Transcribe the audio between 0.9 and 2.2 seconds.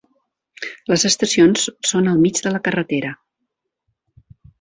Les estacions són